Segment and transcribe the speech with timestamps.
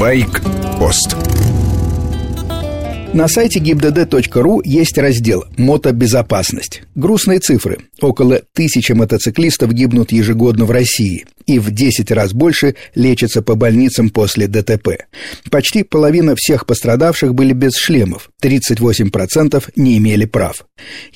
[0.00, 1.14] Байк-пост
[3.12, 6.82] на сайте gibdd.ru есть раздел «Мотобезопасность».
[6.94, 7.78] Грустные цифры.
[8.00, 14.10] Около тысячи мотоциклистов гибнут ежегодно в России и в 10 раз больше лечатся по больницам
[14.10, 15.06] после ДТП.
[15.50, 20.64] Почти половина всех пострадавших были без шлемов, 38% не имели прав.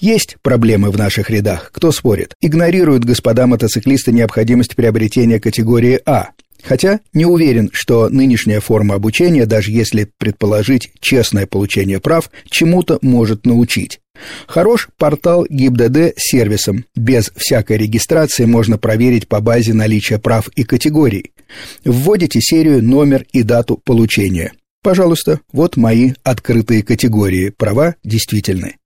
[0.01, 2.35] Есть проблемы в наших рядах, кто спорит.
[2.41, 6.31] Игнорируют господа мотоциклисты необходимость приобретения категории А,
[6.65, 13.45] Хотя не уверен, что нынешняя форма обучения, даже если предположить честное получение прав, чему-то может
[13.45, 14.01] научить.
[14.47, 16.87] Хорош портал ГИБДД с сервисом.
[16.97, 21.33] Без всякой регистрации можно проверить по базе наличие прав и категорий.
[21.85, 24.53] Вводите серию, номер и дату получения.
[24.83, 27.51] Пожалуйста, вот мои открытые категории.
[27.51, 28.77] Права действительны.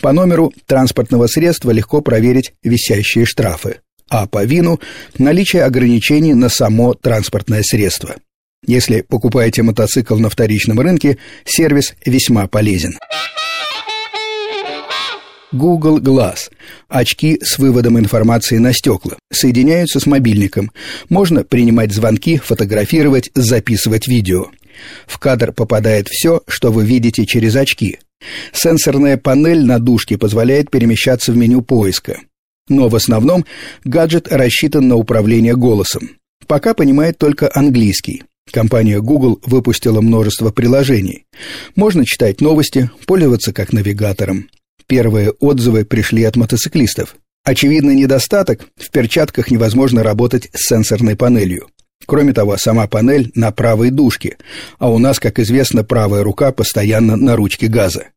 [0.00, 3.76] По номеру транспортного средства легко проверить висящие штрафы
[4.12, 4.78] а по вину–
[5.18, 8.16] наличие ограничений на само транспортное средство.
[8.64, 12.98] Если покупаете мотоцикл на вторичном рынке, сервис весьма полезен.
[15.50, 16.50] Google Glass.
[16.88, 19.16] Очки с выводом информации на стекла.
[19.32, 20.72] Соединяются с мобильником.
[21.08, 24.50] Можно принимать звонки, фотографировать, записывать видео.
[25.06, 27.98] В кадр попадает все, что вы видите через очки.
[28.52, 32.18] Сенсорная панель на дужке позволяет перемещаться в меню поиска.
[32.68, 33.44] Но в основном
[33.84, 36.10] гаджет рассчитан на управление голосом.
[36.46, 38.24] Пока понимает только английский.
[38.50, 41.26] Компания Google выпустила множество приложений.
[41.76, 44.48] Можно читать новости, пользоваться как навигатором.
[44.86, 47.16] Первые отзывы пришли от мотоциклистов.
[47.44, 51.68] Очевидный недостаток– в перчатках невозможно работать с сенсорной панелью.
[52.06, 54.36] Кроме того, сама панель на правой дужке,
[54.78, 58.08] а у нас, как известно, правая рука постоянно на ручке газа.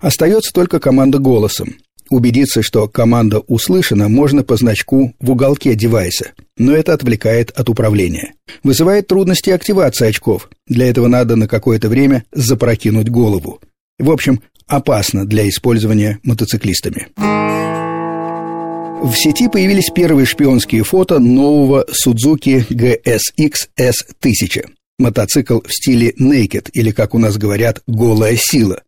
[0.00, 1.76] Остается только команда голосом.
[2.12, 8.34] Убедиться, что команда услышана, можно по значку в уголке девайса, но это отвлекает от управления.
[8.62, 10.50] Вызывает трудности активации очков.
[10.66, 13.62] Для этого надо на какое-то время запрокинуть голову.
[13.98, 17.08] В общем, опасно для использования мотоциклистами.
[17.16, 24.66] В сети появились первые шпионские фото нового Suzuki GSX S1000.
[24.98, 28.82] Мотоцикл в стиле naked, или, как у нас говорят, голая сила.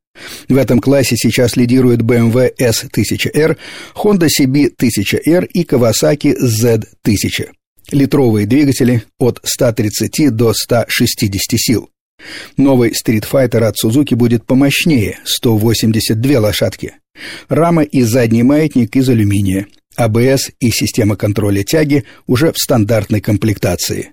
[0.49, 3.57] В этом классе сейчас лидируют BMW S1000R,
[3.97, 7.51] Honda CB1000R и Kawasaki Z1000.
[7.91, 11.91] Литровые двигатели от 130 до 160 сил.
[12.57, 16.95] Новый Street Fighter от Suzuki будет помощнее– 182 лошадки.
[17.49, 19.67] Рама и задний маятник из алюминия.
[19.97, 24.13] АБС и система контроля тяги уже в стандартной комплектации.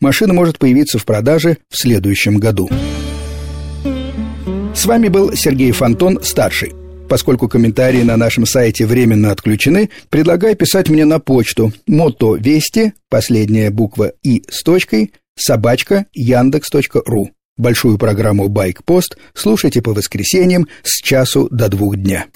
[0.00, 2.70] Машина может появиться в продаже в следующем году.
[4.78, 6.72] С вами был Сергей Фонтон, старший.
[7.08, 14.12] Поскольку комментарии на нашем сайте временно отключены, предлагаю писать мне на почту мотовести, последняя буква
[14.22, 17.30] «и» с точкой, собачка яндекс.ру.
[17.56, 22.26] Большую программу «Байк-пост» слушайте по воскресеньям с часу до двух дня.